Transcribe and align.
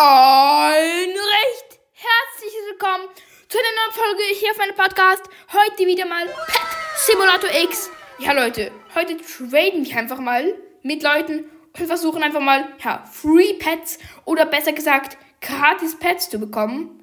Ein 0.00 1.08
recht 1.10 1.80
herzlich 1.90 2.52
willkommen 2.70 3.08
zu 3.48 3.58
einer 3.58 3.66
neuen 3.74 3.92
Folge 3.92 4.22
hier 4.32 4.52
auf 4.52 4.58
meinem 4.58 4.76
Podcast. 4.76 5.24
Heute 5.52 5.88
wieder 5.88 6.06
mal 6.06 6.24
Pet 6.24 6.60
Simulator 6.98 7.50
X. 7.64 7.90
Ja, 8.20 8.30
Leute, 8.30 8.70
heute 8.94 9.16
traden 9.16 9.84
wir 9.84 9.96
einfach 9.96 10.20
mal 10.20 10.54
mit 10.84 11.02
Leuten 11.02 11.46
und 11.76 11.86
versuchen 11.88 12.22
einfach 12.22 12.40
mal, 12.40 12.68
ja, 12.78 13.04
Free 13.10 13.54
Pets 13.54 13.98
oder 14.24 14.46
besser 14.46 14.72
gesagt, 14.72 15.18
gratis 15.40 15.98
Pets 15.98 16.30
zu 16.30 16.38
bekommen. 16.38 17.02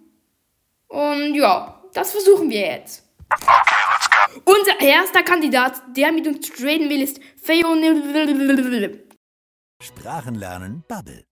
Und 0.87 1.35
ja, 1.35 1.83
das 1.93 2.13
versuchen 2.13 2.49
wir 2.49 2.61
jetzt. 2.61 3.03
Unser 4.45 4.79
erster 4.79 5.23
Kandidat, 5.23 5.81
der 5.97 6.13
mit 6.13 6.27
uns 6.27 6.49
traden 6.49 6.89
will, 6.89 7.01
ist 7.01 7.19
Feon. 7.43 7.83
Sprachenlernen 9.81 10.85
Bubble. 10.87 11.25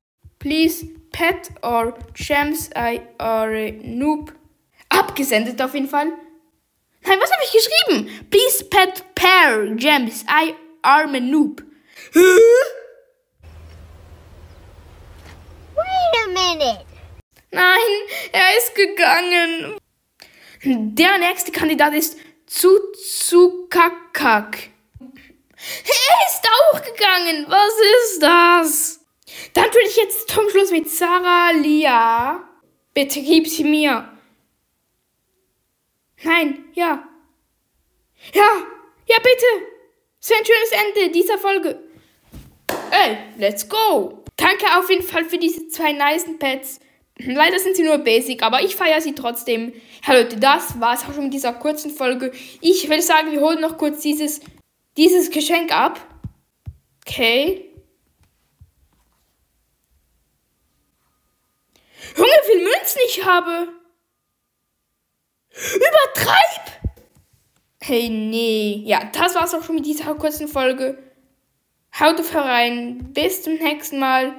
Please 0.43 0.85
pet 1.13 1.49
or 1.63 1.93
gems 2.13 2.69
I 2.75 3.01
are 3.17 3.55
a 3.55 3.71
noob. 3.71 4.33
Abgesendet 4.89 5.61
auf 5.61 5.73
jeden 5.73 5.87
Fall. 5.87 6.07
Nein, 7.05 7.17
was 7.21 7.31
habe 7.31 7.41
ich 7.45 7.53
geschrieben? 7.53 8.09
Please 8.29 8.65
pet 8.65 9.05
pair 9.15 9.73
gems 9.77 10.25
I 10.27 10.53
are 10.81 11.05
a 11.05 11.19
noob. 11.21 11.63
Wait 12.13 12.25
a 16.25 16.27
minute. 16.27 16.85
Nein, 17.51 18.07
er 18.33 18.57
ist 18.57 18.75
gegangen. 18.75 19.77
Der 20.65 21.19
nächste 21.19 21.53
Kandidat 21.53 21.93
ist 21.93 22.17
Tsuzukakak. 22.47 23.77
Er 24.99 26.27
ist 26.27 26.45
auch 26.45 26.81
gegangen. 26.81 27.45
Was 27.47 27.73
ist 27.95 28.21
das? 28.21 28.92
Dann 29.53 29.65
würde 29.65 29.87
ich 29.87 29.97
jetzt 29.97 30.29
zum 30.29 30.49
Schluss 30.49 30.71
mit 30.71 30.89
Sarah 30.89 31.51
Lia. 31.51 32.47
Bitte 32.93 33.21
gib 33.21 33.47
sie 33.47 33.63
mir. 33.63 34.09
Nein, 36.23 36.65
ja. 36.73 37.07
Ja, 38.33 38.49
ja, 39.07 39.17
bitte. 39.17 39.67
So 40.19 40.33
ein 40.33 40.45
schönes 40.45 40.71
Ende 40.71 41.11
dieser 41.11 41.37
Folge. 41.37 41.83
Ey, 42.91 43.17
let's 43.37 43.67
go. 43.67 44.23
Danke 44.37 44.65
auf 44.77 44.89
jeden 44.89 45.03
Fall 45.03 45.25
für 45.25 45.37
diese 45.37 45.67
zwei 45.67 45.91
nice 45.91 46.25
Pets. 46.39 46.79
Leider 47.17 47.59
sind 47.59 47.75
sie 47.75 47.83
nur 47.83 47.99
basic, 47.99 48.41
aber 48.41 48.63
ich 48.63 48.75
feiere 48.75 49.01
sie 49.01 49.13
trotzdem. 49.13 49.73
Ja, 50.07 50.13
Leute, 50.13 50.37
das 50.37 50.79
war's 50.79 51.03
auch 51.03 51.13
schon 51.13 51.25
mit 51.25 51.33
dieser 51.33 51.53
kurzen 51.53 51.91
Folge. 51.91 52.31
Ich 52.61 52.89
will 52.89 53.01
sagen, 53.01 53.31
wir 53.31 53.41
holen 53.41 53.61
noch 53.61 53.77
kurz 53.77 54.01
dieses, 54.01 54.41
dieses 54.97 55.29
Geschenk 55.29 55.71
ab. 55.71 55.99
Okay. 57.05 57.72
Ich 63.17 63.25
habe. 63.25 63.67
Übertreib! 65.51 66.93
Hey, 67.81 68.09
nee. 68.09 68.81
Ja, 68.85 69.03
das 69.11 69.35
war's 69.35 69.53
auch 69.53 69.63
schon 69.63 69.75
mit 69.75 69.85
dieser 69.85 70.15
kurzen 70.15 70.47
Folge. 70.47 70.97
Haut 71.99 72.19
auf 72.19 72.33
herein. 72.33 73.13
Bis 73.13 73.43
zum 73.43 73.55
nächsten 73.55 73.99
Mal. 73.99 74.33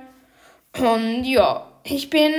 Und 0.79 1.25
ja, 1.25 1.71
ich 1.85 2.11
bin 2.11 2.33